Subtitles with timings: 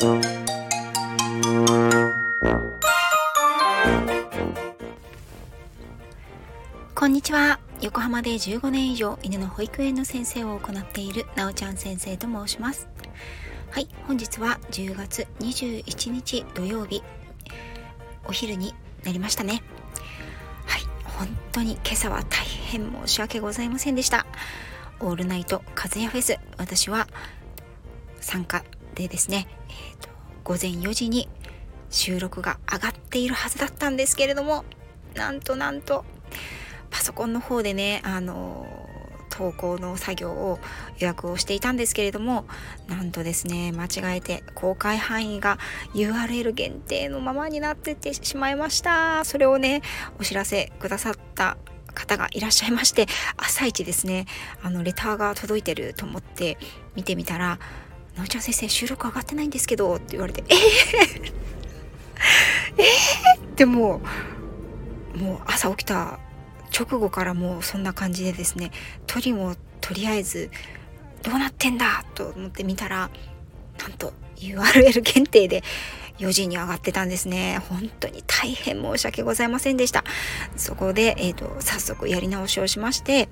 [0.00, 0.06] こ
[7.06, 7.58] んにちは。
[7.80, 12.86] 横浜で15年以上犬の保育園の先生を行っているなおちゃん先生と申します。
[13.72, 17.02] はい本日は10月21日土曜日。
[18.24, 19.64] お昼になりましたね。
[20.66, 24.26] はい本当に今朝は大変申し訳ございませんでした。
[25.00, 27.08] オールナイト和也フェス私は
[28.20, 28.62] 参加
[28.98, 30.08] でですね、えーと、
[30.42, 31.28] 午前4時に
[31.88, 34.64] 収録が上がっているはずだったんですけれども
[35.14, 36.04] なんとなんと
[36.90, 38.66] パソコンの方でねあの
[39.30, 40.58] 投稿の作業を
[40.98, 42.44] 予約をしていたんですけれども
[42.88, 45.58] なんとですね間違えて公開範囲が
[45.94, 49.24] URL 限定のままになっててしまいました。
[49.24, 49.82] それをね
[50.18, 51.56] お知らせくださった
[51.94, 54.26] 方がいらっしゃいまして朝一ですね
[54.62, 56.58] あのレターが届いてると思って
[56.96, 57.58] 見てみたら
[58.18, 61.32] 「なおちゃん先生収録上がってないんですけど」って言われて「えー、
[62.78, 64.02] えー、っても
[65.14, 66.18] うもう朝起きた
[66.76, 68.72] 直後からもうそんな感じでですね
[69.06, 70.50] 鳥もとりあえず
[71.22, 73.10] どうなってんだと思って見たら
[73.78, 75.62] なんと URL 限定で
[76.18, 77.60] 4時に上がってたんですね。
[77.68, 80.04] 本当に大変申し訳ございませんでした。
[80.56, 83.28] そこで、えっ、ー、と、早速やり直しをしまして、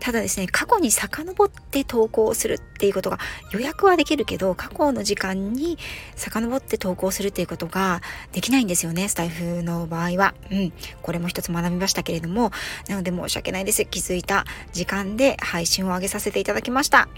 [0.00, 3.18] ただですね、過去に遡って投稿するっていうことが
[3.52, 5.78] 予約はできるけど、過去の時間に
[6.14, 8.00] 遡って投稿するっていうことが
[8.32, 10.34] できないんですよね、スタイフの場合は。
[10.50, 10.72] うん。
[11.02, 12.52] これも一つ学びましたけれども、
[12.88, 13.84] なので申し訳ないです。
[13.86, 17.08] 気づいた時間で配信を上げさせていただきました。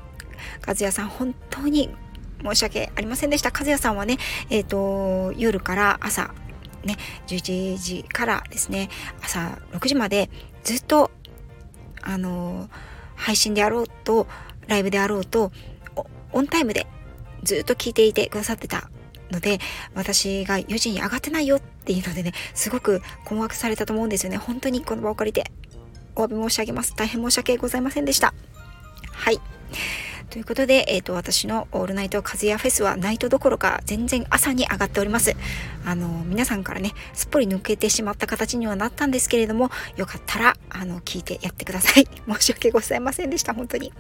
[0.67, 1.91] 和也さん、本当に
[2.43, 3.51] 申し訳ありませんでした。
[3.53, 4.19] 和也さんはね、
[4.51, 6.33] えっ、ー、と、夜から朝、
[6.85, 8.89] ね、11時からですね、
[9.23, 10.31] 朝6時まで
[10.63, 11.11] ずっと
[12.03, 12.69] あの
[13.17, 14.27] 配信であろうと
[14.67, 15.53] ライブであろうと
[16.33, 16.87] オンタイムで
[17.43, 18.91] ずっと聞いていてくださってた
[19.31, 19.59] ので
[19.95, 24.39] 私が4時に上がってないよっていうのでねすごく困惑されたと思うんですよね。
[24.39, 25.51] 本当にこの場を借りて
[26.17, 26.95] お詫び申し上げます。
[26.97, 28.35] 大変申し訳ございませんでした。
[29.13, 29.41] はい。
[30.31, 35.35] ということで、えっ、ー、と、私のオールナイト和也フェスはナイトどころか全然朝に上がっております。
[35.87, 42.07] あの、皆さんからね、すっぽり抜けてしまった形にはなったんですけれども、よかったら、あの、聞いてやってください。
[42.29, 43.93] 申し訳ございませんでした、本当に。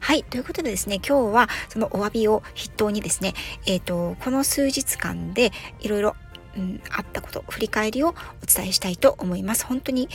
[0.00, 3.34] はい、ということでですね、今日はそのお詫びを筆頭にですね、
[3.66, 6.16] えっ、ー、と、この数日間でいろいろ
[6.56, 8.14] うん、あったこと振り返りをお
[8.46, 10.08] 伝えしたいと思います本当に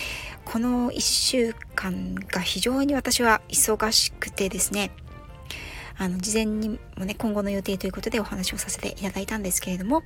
[0.44, 4.92] この1週間が非常に私は忙しくてですね
[6.04, 10.04] あの事前にもね今後の予定ということでお話をさせていただいたんですけれども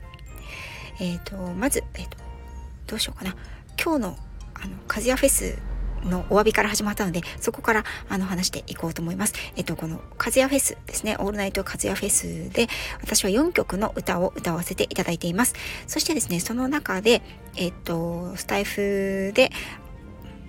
[0.99, 2.17] え、ー、とまず、えーと、
[2.87, 3.35] どうしようかな
[3.81, 4.17] 今日の
[4.59, 5.57] あのカズヤフェス
[6.03, 9.33] のお詫びから始まったので、そこからあの話していこうと思います。
[9.55, 12.67] えっと、このカズヤフェスですね、オールナイトカズヤフェスで、
[13.01, 15.53] 私は4曲の歌を歌わせていただいています。
[15.85, 17.21] そしてですね、その中で、
[17.55, 19.51] えっと、スタイフで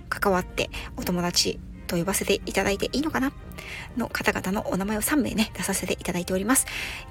[0.09, 3.33] 関わってお友達と呼ばせていただいていいのかな
[3.97, 6.67] の方々のお名前を3名ね、出させていただいております。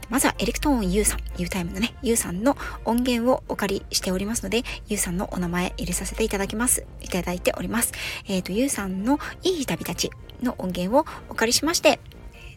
[0.08, 6.86] まずはエレクトーン U さん、U タイムのね、U さんの音源をお借りしておりますので、U さんのお名前入れさせていただきます。
[7.02, 7.92] いただいております。
[8.28, 10.10] えっ、ー、と、U さんのいい旅立ち
[10.42, 11.98] の音源をお借りしまして、えっ、ー、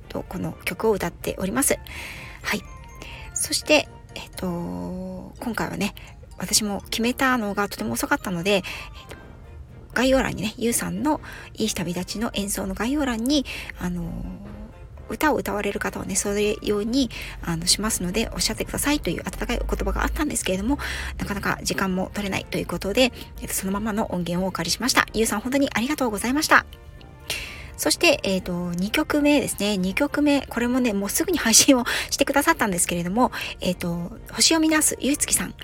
[0.07, 1.79] と、この曲を歌っております。
[2.43, 2.61] はい。
[3.33, 5.95] そして、えっ、ー、と、今回はね、
[6.37, 8.61] 私も決めたのがとても遅かったので、えっ、
[9.93, 11.21] 概要欄にね、ゆうさんの
[11.55, 13.45] いい旅立ちの演奏の概要欄に、
[13.79, 14.03] あの
[15.11, 17.09] 歌を歌われる方はね、それように、
[17.41, 20.79] あの、しますので、おっしゃってくださいという温かいお言葉があったんですけれども、
[21.17, 25.05] なかなか時間も取れないということで、えっと、そのままの音源をお借りしました。
[25.13, 26.65] ゆうさん本当にありがとうございました。
[27.77, 29.73] そして、えっ、ー、と、2曲目ですね。
[29.73, 30.45] 2曲目。
[30.47, 35.55] これもね、もうすぐに配信をしてくださったんですけれども、えっ、ー、と、星を見なすゆうつきさん。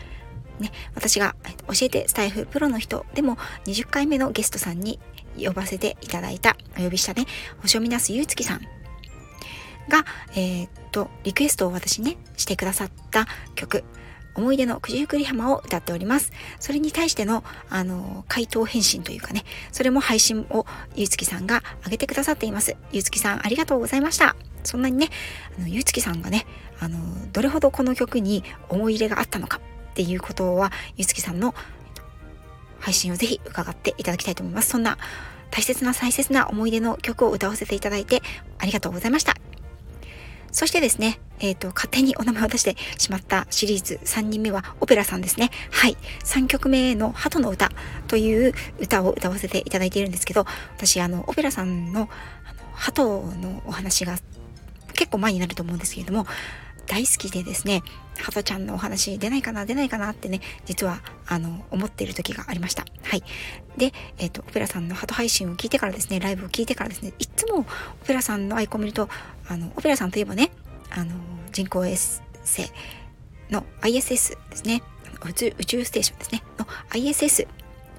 [0.60, 1.36] ね、私が
[1.68, 5.00] 教えてスタイフプロの人でも20回目のゲストさんに
[5.38, 7.26] 呼ばせていただいた、お呼びしたね、
[7.62, 8.62] 星をみなすゆうつきさん
[9.88, 13.84] が、えー、っと、リクエストを私ね、してくださった曲、
[14.38, 16.32] 思い出の九十九里浜を歌っております。
[16.60, 20.66] それに対しての、あの、回答返信というかね、それも配信を
[20.96, 22.76] ゆうつきさんが上げてくださっています。
[22.92, 24.36] ゆうつきさんありがとうございました。
[24.64, 25.10] そんなにね、
[25.58, 26.46] あのゆうつきさんがね、
[26.80, 27.00] あの、
[27.32, 29.60] どれほどこの曲に思い入れがあったのか、
[29.98, 31.56] っていうことは、ゆつきさんの
[32.80, 34.70] 配信をぜひ伺っていただきたいと思います。
[34.70, 35.00] そんな
[35.50, 38.22] 大切な大切な思い出の曲を歌わせていただいて
[38.60, 39.34] ありがとうございました。
[40.52, 45.50] そしてですね、えっ、ー、と、勝手にお名前を出してしまったシリーズ3人目はオペラさんですね。
[45.72, 45.98] はい。
[46.24, 47.72] 3曲目の鳩の歌
[48.08, 50.46] という歌を歌わせていただいているんですけど、
[50.78, 52.08] 私、あの、オペラさんのあの
[52.74, 53.04] 鳩
[53.42, 54.20] のお話が
[54.94, 56.28] 結構前になると思うんですけれども、
[56.88, 57.84] 大好きでですね
[58.18, 62.86] ハトちゃんのお話出ないかな出ないかなってね実はあの思っている時がありました。
[63.04, 63.24] はい。
[63.78, 69.08] で、えっ、ー、とオペラさんのハト配信を聞いてからですねライブを聞いてからですねいつもオペラさんのアイコンを見ると
[69.48, 70.52] あのオペラさんといえばね
[70.90, 71.14] あの
[71.52, 72.72] 人工衛星
[73.52, 74.82] の ISS ですね。
[75.26, 76.44] 宇宙宇宙ステーションですね。
[76.58, 77.48] の ISS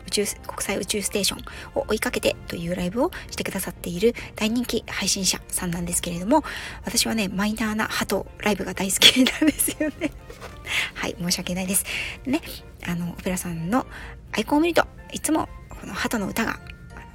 [0.09, 1.45] 宇宙国際宇宙ステーション
[1.75, 6.43] を追いかけてというライブをしてくださっている大人気配信者さんなんですけれども
[6.85, 10.11] 私はねマイナーな鳩ライブが大好きなんですよね。
[10.95, 11.85] はい申し訳ないです。
[12.27, 12.41] ね
[12.87, 13.87] あのオペラさんの
[14.33, 16.61] アイコンを見るといつもこの鳩の歌が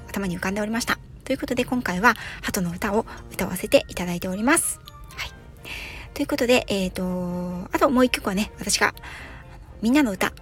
[0.08, 1.00] 頭に浮かんでおりました。
[1.24, 4.80] ということで今回は鳩の歌を歌わせていただいております。
[5.16, 5.32] はい。
[6.14, 8.94] ということでえっ、ー、とあともう一曲はね私が
[9.82, 10.34] みんなの歌。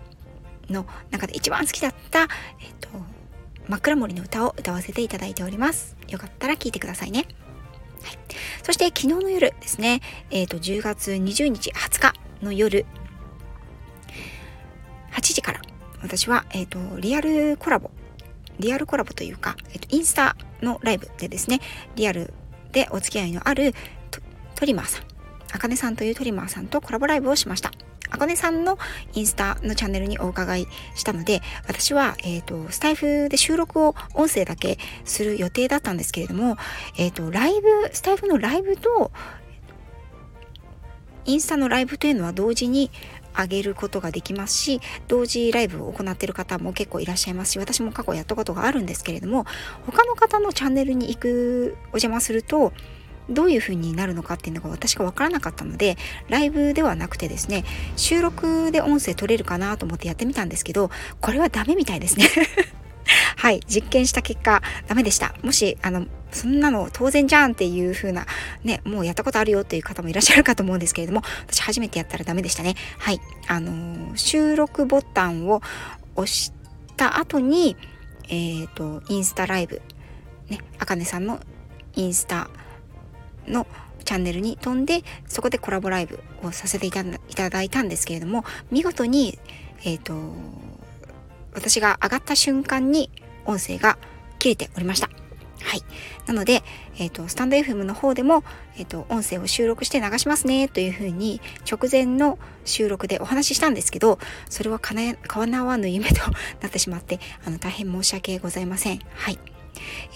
[0.72, 2.28] の中で一番好きだった、えっ
[2.80, 2.90] と、
[3.68, 5.96] 真っ暗森の歌を歌わせていただいております。
[6.08, 7.28] よかったら聴いてくださいね。
[8.04, 8.18] はい、
[8.64, 10.02] そして昨日の夜ですね、
[10.32, 12.14] えっ、と、10月20日、20日
[12.44, 12.86] の夜、
[15.12, 15.62] 8時から。
[16.02, 17.92] 私は、えっ、と、リアルコラボ、
[18.60, 21.60] リアルコラボというか、えっ、と、インスタのライブでですね、
[21.96, 22.34] リアル
[22.72, 23.74] でお付き合いのある
[24.56, 25.04] トリマーさん、
[25.54, 27.72] あかねさんというトリマーさんとコラボライブをしました。
[28.12, 28.78] あかねさんの
[29.13, 36.58] インスタのチャンネルにお伺いしたので、私は、えっ、ー、と、スタイフで収録を音声だけする予定だったんですけれども、
[36.98, 39.12] えっ、ー、と、ライブ、スタイフのライブと、
[41.25, 42.92] インスタのライブというのは同時に
[43.38, 49.46] 上げることができますし同時ライブを行っている方も結構いらっしゃいますし私も過去やったことがあるんですけれども
[49.86, 52.74] 他の方のチャンネルに行くお邪魔すると
[53.30, 55.98] どういう風になるのかっていうのが私が分からなかったので
[56.30, 57.64] ライブではなくてですね
[57.96, 60.90] 収録で音声取れるかなと思ってやってみたんですけど
[61.20, 62.26] これはダメみたいですね
[63.38, 65.34] はい、実験した結果、ダメでした。
[65.42, 68.26] もし、あの、そんなの当然じゃんっていう風な、
[68.64, 72.76] ね、もうやったことあるよっていう方もいらっしゃるかと思うんですけれども、私初めてやったらダメでしたね。
[73.00, 75.62] はい、あのー、収録ボタンを
[76.16, 76.54] 押し
[76.96, 77.76] た後に、
[78.30, 79.82] えっ、ー、と、インスタライブ、
[80.50, 81.40] ね、あかねさんの
[81.96, 82.50] インスタ
[83.51, 83.68] の
[84.03, 87.03] チャンネルに飛んでそこでコラボライブをさせていた
[87.50, 89.38] だいたんですけれども見事に、
[89.83, 90.15] えーと、
[91.53, 93.09] 私が上がった瞬間に
[93.45, 93.98] 音声が
[94.39, 95.09] 切れておりました。
[95.63, 95.83] はい。
[96.25, 96.63] なので、
[96.98, 98.44] えっ、ー、と、スタンド FM の方でも、
[98.77, 101.39] えっ、ー、と、音声を収録して流しますね、というふうに、
[101.71, 104.18] 直前の収録でお話ししたんですけど、
[104.50, 106.15] それはかなわぬ夢と
[106.62, 109.00] なってしまって、あの、大変申し訳ございません。
[109.13, 109.39] はい。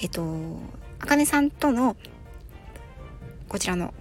[0.02, 0.60] えっ、ー、と、
[1.00, 1.96] あかねさんとの
[3.56, 3.94] こちらの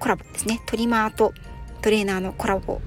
[0.00, 1.32] コラボですねトリマーと
[1.80, 2.80] トレーナーのコラボ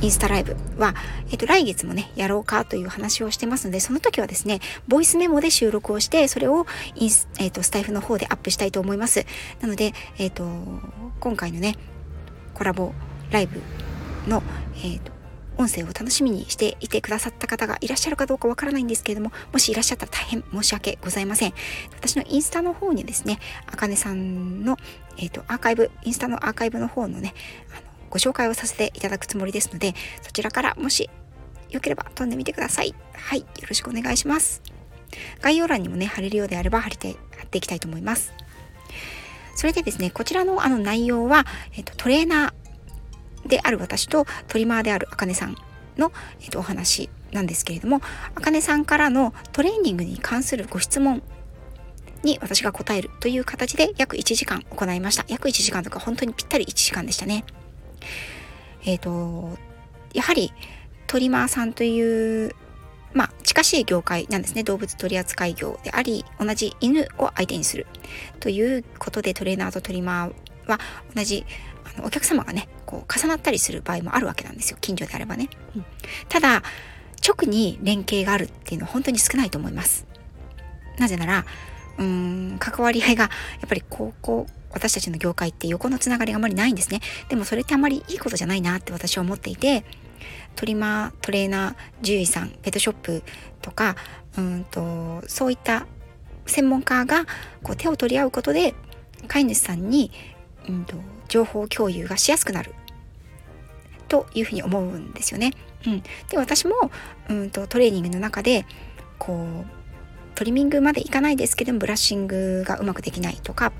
[0.00, 0.94] インスタライブは、
[1.32, 9.24] えっと、来月もね、やろうかという話をしてますので、その時はですね、ボイスメモで収録をして、それをインス、えっと、スタイフの方でアップしたいと思います。
[9.60, 10.46] なので、えっと、
[11.20, 11.76] 今回のね、
[12.52, 12.92] コラボ
[13.30, 13.60] ライブ
[14.28, 14.42] の、
[14.84, 15.13] えっと、
[15.56, 21.54] 音声を楽しみにしていてくださった方がいらっしゃるかどうかわからないんですけれども、もしいらっしゃったら大変申し訳ございません。
[21.96, 24.76] 私のインスタの方にですね、あかねさんの、
[25.16, 27.34] えっ、ー、と、アーカイブ、インスタのアーカイブの方のね、
[27.70, 31.08] あのご紹介をさせていただくつもりですので、そちらからもし
[31.70, 32.94] よければ飛んでみてください。
[33.12, 34.62] はい、よろしくお願いします。
[35.40, 38.32] 概要欄にもね、貼れるようであれば貼りて、貼っていきたいと思います。
[39.56, 41.46] それでですね、こちらのあの内容は、
[41.76, 42.63] えっ、と、トレーナー、
[43.46, 45.56] である私とトリマーであるあかねさん
[45.96, 48.00] の、えっと、お話なんですけれども
[48.34, 51.22] あかねさんからのトレーニングに関するご質問
[52.22, 57.44] に私が答えるという形で約1時間行いました約1時間とか本当にぴったり1時間でしたね
[58.84, 59.58] えっ、ー、と
[60.14, 60.52] やはり
[61.06, 62.54] トリマーさんという
[63.14, 64.64] まあ、近しい業界なんですね。
[64.64, 67.86] 動物取扱業であり、同じ犬を相手にする
[68.40, 70.80] ということでトレーナーとトリマーは
[71.14, 71.46] 同じ
[71.96, 74.78] あのお客様がね、こう重なったりする場合もあるわけなんですよ。
[74.80, 75.84] 近所であればね、うん、
[76.28, 76.62] ただ
[77.26, 80.06] 直に連携があるっていうのは本当に少ないと思います。
[80.98, 81.44] なぜなら
[81.98, 83.30] うーん関わり合いがや
[83.66, 87.00] っぱり高校私たちの業界って横のつながりがあまりないんですね。
[87.28, 89.84] でもそれってあまりいいことじゃないなって私は思っていて
[90.56, 93.22] トリマートレーナー獣医さんペットショップ
[93.62, 93.96] とか
[94.36, 95.86] うんとそういった
[96.46, 97.24] 専門家が
[97.62, 98.74] こう手を取り合うことで
[99.28, 100.10] 飼い主さんに、
[100.68, 100.96] うんと
[101.28, 102.74] 情報共有がしやすくなる
[104.14, 105.52] というふうに思うんですよね。
[105.88, 106.74] うん、で私も
[107.28, 108.64] うんとトレーニングの中で
[109.18, 109.66] こう
[110.36, 113.72] トリミングまでいかないですけどもブラッシングがうまくできないとかっ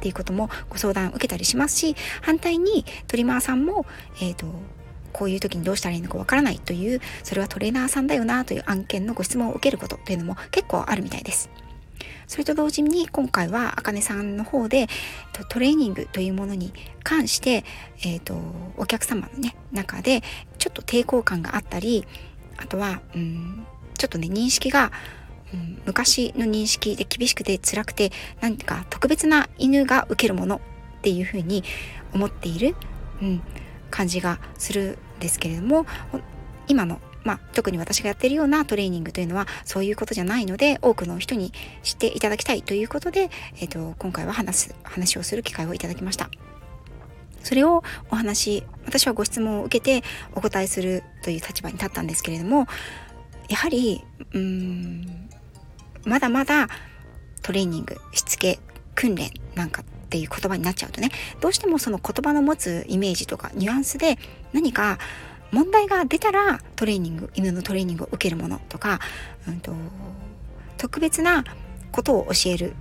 [0.00, 3.86] ていうこともご相談を受けたりしますし反対にトリマーさんも、
[4.20, 4.46] えーと、
[5.12, 11.50] こういう時にどうしたらいいのかわからないというそれはトレーナーさんだよなという案件のご質問を受けることというのも結構あるみたいです。
[12.28, 14.86] それと同時に今回はあかねさんの方で
[15.48, 17.64] トレーニングというものに関して、
[18.04, 18.38] えーと、
[18.76, 20.22] お客様のね中で
[20.58, 22.06] ちょっと抵抗感があったり
[22.58, 23.66] あとは、うん、
[23.96, 24.92] ちょっとね認識が、
[25.54, 30.56] うん、昔の認識で厳しくて辛くて何か特別な犬が受けるもの
[30.98, 31.64] っていうふうに
[32.12, 32.76] 思っている、
[33.22, 33.42] うん、
[33.90, 35.86] 感じがするんですけれども
[36.66, 46.30] 今のまあ、特に私がやってるようなトレーニングというのはそういうことじゃないので多くの人に知っていただきたいということで、えーと、今回は話す話をする機会をいただきました。
[47.42, 52.66] それをお話私はご質問を受けてお答えするという立場に立ったんですけれども
[53.48, 55.28] やはりうん
[56.04, 56.68] まだまだ
[57.42, 58.58] トレーニングしつけ
[58.94, 61.10] 訓練なんかっていう言葉になっちゃうとね
[61.40, 64.18] どうしてもその言葉の持つイメージとかニュアンスで
[64.52, 64.98] 何か
[65.52, 69.00] 問題が出たらトレーニング犬のトレーニングを受けるものとか、
[69.46, 69.72] うんと、
[70.76, 71.44] 特別な
[71.90, 72.74] ことを教える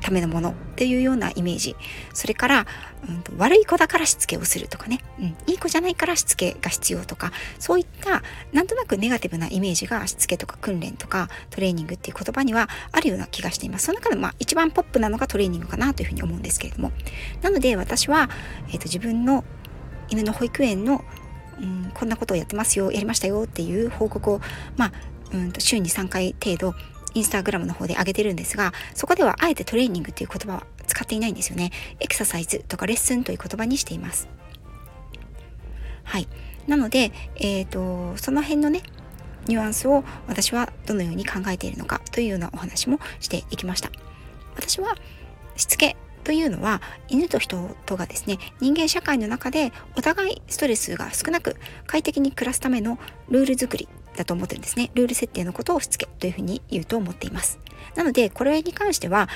[0.00, 1.74] ためのものっていうようなイメージ。
[2.12, 2.66] それから、
[3.08, 7.32] うんと、悪い子だからしつけをするとかね、うん、いい子じゃないからしつけが必要とか。
[7.58, 13.86] そういったなんとなくネガティブなイメージがしつけとか訓練とかトレーニングっていう言葉にはあるような気がしています。
[13.86, 16.92] その中でまあ一番ポップなのがトレーニングかなというふうに思うんですけれども。
[17.42, 18.28] なので私は、
[18.68, 19.44] えーと自分の
[20.08, 21.04] 犬の保育園の
[21.60, 24.40] うん、こんなことをやってますよやりましたよっていう報告を、
[24.76, 24.92] まあ、
[25.32, 26.74] うんと週に3回程度
[27.14, 31.72] インスタグラムの方で上げてるんですがそこではあえてトレーニングっていう言葉は使っていないんですよね。
[31.98, 34.28] エクササイズとかレッスンという言葉にしています。
[36.04, 36.28] はい。
[36.68, 38.82] なので、えーと、その辺のね
[39.46, 43.90] ニュアンスを私はどのように考えているのかというようなお話もしていきました。
[44.54, 44.94] 私は
[45.56, 45.96] しつけ
[46.26, 47.56] というのは犬と人
[47.86, 51.54] とがですね人間社会の中でお互いストレスが少なく
[51.86, 57.60] 快適に暮らすためのルール作りだと思ってるんですねルール設定のことをしつけというふうに言うと思っています
[57.94, 59.28] なのでこれに関しては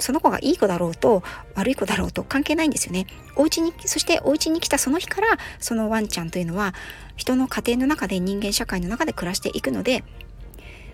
[0.00, 1.22] その子がいい子だろうと
[1.54, 3.06] 悪い子だろうと関係ないんですよね。
[3.36, 6.74] お家に、そしてお家に来たその日からそのワンちゃんというのは
[7.14, 10.02] 人の家庭の中で人間社会の中で暮らしていくので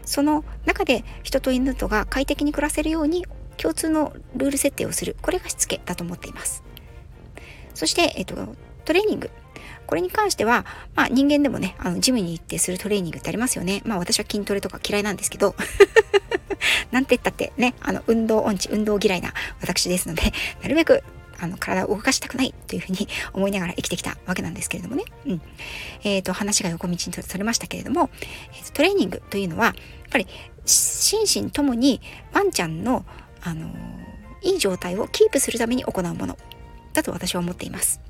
[0.04, 3.24] その中で人と犬とが快適に暮らせるように
[3.58, 5.16] 共通のルール設定をする。
[5.20, 6.62] これがしつけだと思っています。
[7.74, 8.34] そして、えっと、
[8.84, 9.30] トレーニング。
[9.86, 13.82] これに関しては、まあ人間でもね、あの、ジムに行ってするトレーニングってありますよね。
[13.84, 15.54] まあ私は筋トレとか嫌いなんですけど、
[16.92, 21.02] なんて言ったってね、あの、運動音痴、運動嫌いな私ですので、なるべく
[21.40, 25.04] あの体を動かしたくないというふうに思いながら生きてきたわけなんですけれどもね。
[25.26, 25.42] うん。
[26.02, 28.10] えっ、ー、と、話が横道にそれましたけれども、
[28.52, 29.74] えー、トレーニングというのは、やっ
[30.10, 30.26] ぱり
[30.66, 32.00] 心身ともに
[32.32, 33.04] ワンちゃんの
[33.42, 33.68] あの
[34.42, 36.38] いい状態をキープするために行うもの
[36.92, 38.00] だと私は思っています。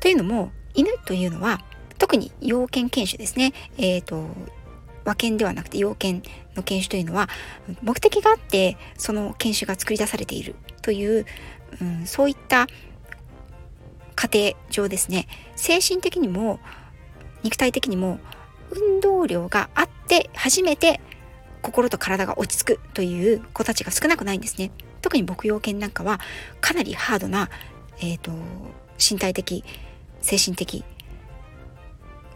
[0.00, 1.60] というのも犬というのは
[1.98, 4.24] 特に要犬犬種ですね、えーと、
[5.04, 6.22] 和犬ではなくて要犬
[6.54, 7.28] の犬種というのは
[7.82, 11.26] 目的があってその犬種が作り出されているという、
[11.80, 12.66] うん、そういった
[14.14, 15.26] 過程上ですね
[15.56, 16.60] 精神的にも
[17.42, 18.20] 肉体的にも
[18.70, 21.00] 運動量があって初めて
[21.62, 24.70] 心と体が落ち着くという子たちが少なくないんですね。
[25.02, 26.20] 特に牧羊犬なんかは
[26.60, 27.50] かなりハードな、
[28.00, 28.32] えーと、
[28.98, 29.64] 身体的
[30.20, 30.84] 精神的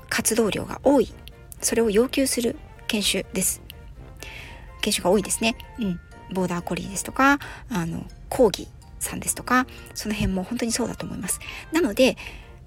[0.08, 1.12] 活動量が多い。
[1.60, 2.56] それを要求する
[2.88, 3.62] 犬種です。
[4.80, 5.56] 犬種が多いですね。
[5.78, 6.00] うん。
[6.32, 7.38] ボーダーコリーですとか
[7.68, 11.40] あのコーギさんですとかその辺も本当にそうだと思います。
[11.72, 12.16] なので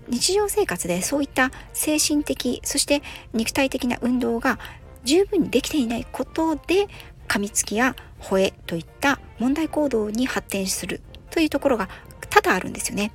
[0.08, 3.02] 日常生活でそういった精神的そして
[3.34, 4.60] 肉体的な運動が
[5.06, 6.88] 十分にできていないことで
[7.28, 11.90] 噛みつきや吠えといった問題行動に発展するというところが
[12.30, 13.12] 多々あるんですよね。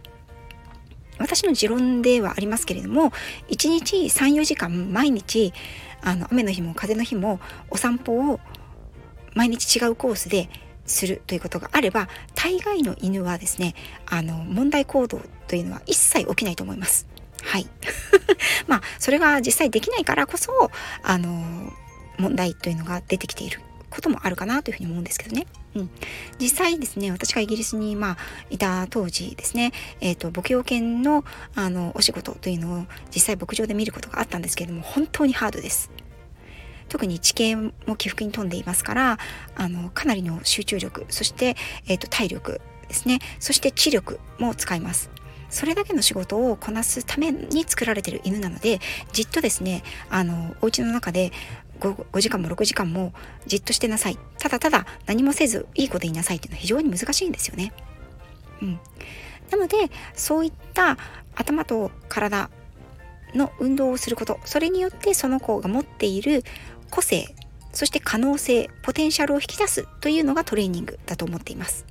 [1.19, 3.11] 私の持論ではありますけれども
[3.51, 5.53] 1日34時間毎日
[6.01, 8.41] あの雨の日も風の日もお散歩を
[9.35, 10.49] 毎日違うコースで
[10.87, 13.75] するということがあれば大概の犬はですね
[14.07, 17.07] あの問題行動というのは一切起きないと思います。
[17.43, 17.67] はい。
[18.67, 20.71] まあ、それが実際できないからこそ、
[21.03, 21.73] あの、
[22.21, 23.61] 問題というのが出てきている
[23.91, 25.47] こともあるかなというふうに思うんですけどね。
[25.75, 25.91] うん、
[26.39, 28.17] 実際ですね、私がイギリスに、まあ、
[28.51, 31.25] いた当時ですね、えっ、ー、と、牧羊犬の、
[31.55, 35.91] あの、お仕事というのを実際牧場で見ることがあったんですけれども、本当にハードです。
[36.89, 39.19] 特に地形も起伏に富んでいますから、
[39.55, 45.11] あの、かなりの集中力、そして、えっ、ー、と、体力ですね、そして知力も使います。
[45.51, 48.81] それだけの仕事をこなすために作られてる犬なので
[49.13, 51.33] じっとですねあのお家の中で
[51.81, 53.13] 5, 5時間も6時間も
[53.47, 57.73] じっとしてなさいただただ何もせずいい子でいなさいっていうのは非常に難しいんですよね。
[58.63, 58.81] うん、
[59.51, 59.77] なので
[60.15, 60.99] そういった
[61.35, 62.51] 頭と体
[63.35, 66.45] の運動をすることそれによってその子が持っている
[66.91, 67.35] 個性
[67.73, 71.87] そして可能性、ポテンシャルを引き出すというのがトレーニングだと思っています。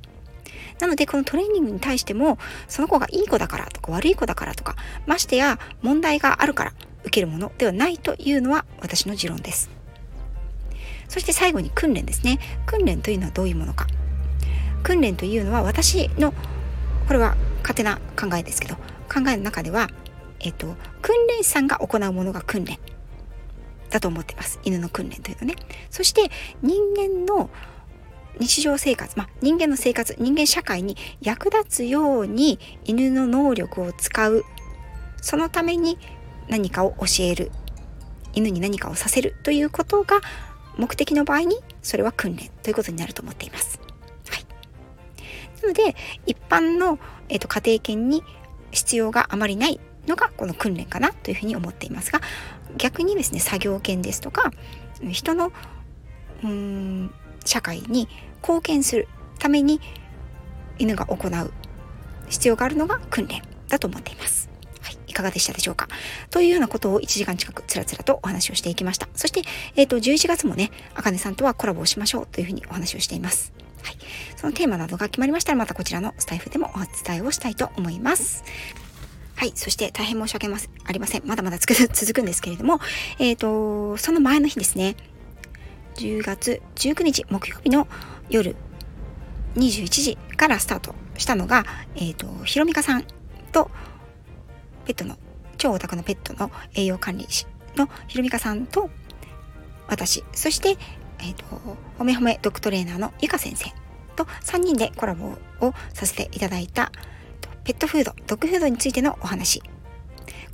[0.80, 9.70] なので、このトレーニングに対しても、その子がいい子だからとか悪い子だからとか、ましてや問題があるから受けるものではないというのは私の持論です。
[11.08, 12.40] そして最後に訓練ですね。
[12.66, 13.88] 訓練というのはどういうものか。
[14.84, 16.34] 訓練というのは私の、
[17.08, 18.76] これは勝手な考えですけど、
[19.12, 19.90] 考えの中では、
[20.40, 22.78] えっと、訓練士さんが行うものが訓練
[23.90, 24.60] だと思ってます。
[24.64, 25.56] 犬の訓練というのね。
[25.90, 26.30] そして
[26.62, 27.50] 人間の
[28.40, 34.46] 日常生活、まあ、人間の生活、人間社会に役立つように犬の能力を使う。
[35.22, 35.98] そのために
[36.48, 37.52] 何かを教える。
[38.34, 40.22] 犬に何かをさせるということが
[40.78, 43.80] 目的の場合にそれは訓練ということになると思っています。
[44.30, 44.46] はい、
[45.62, 48.24] なので一般の、えーと、家庭犬に
[48.72, 52.22] 必要があまりないのがこの訓練かなというふうに思っていますが
[52.78, 54.52] 逆にですね作業犬ですとか
[55.10, 55.52] 人の
[56.44, 57.14] うーん
[57.46, 58.08] 社会に
[58.42, 59.80] 貢献するために
[60.78, 61.52] 犬が行う
[62.30, 64.50] 必要があるのが訓練だと思っています。
[64.82, 65.88] はい、いかがでしたでしょうか？
[66.30, 69.08] というようなことを1時間近くつらつらとお話をしていきました。
[69.14, 69.42] そして、
[69.76, 73.54] えっ、ー、と、11月もね、あかねさんとはコラボをしましょうというふうにお話をしています。
[73.84, 73.98] はい。
[74.36, 78.44] そのテーマなどが決まりましたら、またこちらのスタイフでもお伝えをしたいと思います。
[79.36, 79.52] はい。
[79.56, 81.24] そして大変申し訳ありません。
[81.26, 82.80] まだまだ 続くんですけれども、
[83.20, 84.96] えっ、ー、と、その前の日ですね。
[85.96, 87.88] 10月19日木曜日の
[88.30, 88.56] 夜
[89.56, 93.04] 21時からスタートしたのが、えっ、ー、と、ひろみかさん
[93.52, 93.70] と、
[94.86, 95.18] ペットの、
[95.58, 97.46] 超オタクのペットの栄養管理士
[97.76, 98.90] のひろみかさんと、
[99.88, 100.78] 私、そして、
[101.20, 101.46] えっ、ー、と、
[101.98, 103.72] ほめほめドッグトレーナーのゆか先生
[104.16, 106.92] と3人でコラボをさせていただいた、
[107.64, 109.62] ペットフード、ドッグフードについてのお話。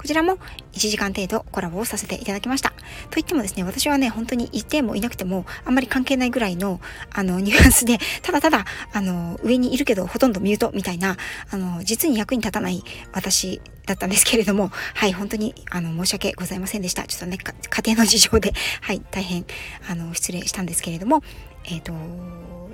[0.06, 0.38] こちらも
[0.74, 2.74] 1時間程度コラボをさせていただきました。
[3.10, 6.80] といってもですね、私はね、本当にいてもいなくても、あんまり関係ないぐらいの、
[7.12, 11.18] あの、 ニュアンスで、ただただ、あの、上にいるけど、ほとんどミュートみたいな、
[11.50, 12.84] あの、実に役に立たない
[13.14, 17.02] 私だったんですけれども、はい、本当に、あの、申し訳ございませんでした。
[17.06, 19.44] ちょっとね、家庭の事情で、はい、大変、
[19.90, 21.24] あの、失礼したんですけれども、
[21.64, 21.94] えっ、ー、と、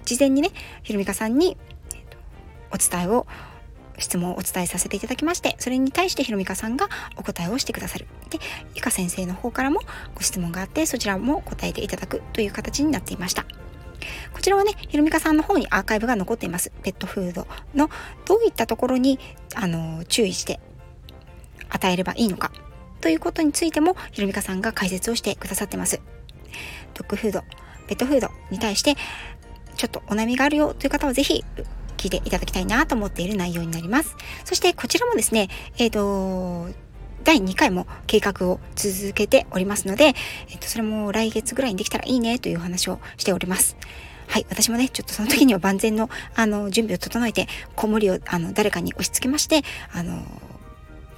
[0.04, 0.52] 事前にね、
[0.84, 1.56] ひろみかさんに、
[1.96, 2.12] えー
[2.74, 3.28] お伝えを
[3.98, 8.08] 質問をお伝えさせていただきまして、それに対してひろみかさんがお答えをしてくださる。
[8.30, 8.40] で、
[8.76, 9.82] ゆか先生の方からも
[10.16, 13.46] ご質問があって、そちらも答えていただくという形になっていました。
[14.34, 16.72] こちらはね、ひろみかさんの方にアーカイブが残っています。
[16.84, 17.90] ペットフードの
[18.26, 19.20] どういったところに、
[19.56, 20.60] あの、注意して
[21.70, 22.52] 与えればいいのか
[23.02, 26.02] ということについても、ひろみかさんが解説をしてくださってます。
[26.94, 27.42] ドッグフード、
[27.88, 28.96] ペットフードに対して、
[29.76, 31.44] ちょっとお悩みがあるよという方はぜひ
[32.02, 34.16] 聞いていただきたいなと思っている内容になります。
[34.44, 36.74] そしてこちらもですね、えっ、ー、と、
[37.24, 40.16] 第2回も計画を続けておりますので、
[40.50, 43.78] えっ、と、それも来月ぐらいにできたらいいねという話をしております。
[44.28, 49.62] はい、私もね、ちょっとその時には万全の、あの、準備を整えて、子守を、あの、誰かに押し付けまして、
[49.94, 50.24] あの、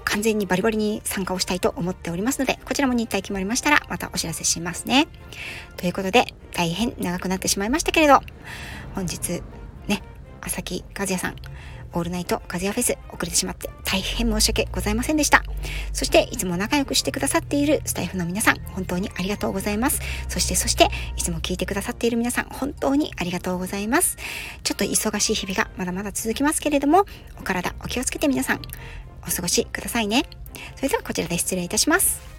[0.03, 5.07] 完全にバリバリに参加をしたいと思っておりますので、こちらも日程決まりましたら、またお知らせしますね。
[5.77, 8.21] ということで、大変長くなってしまいましたけれど、
[8.95, 9.41] 本日、
[10.43, 11.35] 朝木和也さん、
[11.93, 15.43] オールナイト和也フェス遅れてしまって大変申し訳ございませんでした。
[15.93, 20.01] そしていつも仲良くしてくださっているスタイフの皆さん、本当にありがとうございます。
[20.27, 24.17] そしてそして、いつも聞いてくださっている皆さん、本当にありがとうございます。
[24.63, 27.05] ちょっと忙しい日々がまだまだ続きますけれども、
[27.39, 28.61] お体お気をつけて皆さん、
[29.27, 30.25] お過ごしくださいね。
[30.75, 32.32] それではこちらで失礼いたします。